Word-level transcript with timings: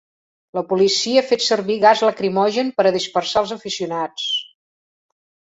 La 0.57 0.61
policia 0.71 1.19
ha 1.23 1.27
fet 1.31 1.43
servir 1.49 1.75
gas 1.83 2.01
lacrimogen 2.07 2.71
per 2.79 2.87
a 2.89 2.95
dispersar 2.97 3.45
els 3.47 3.55
aficionats. 3.59 4.29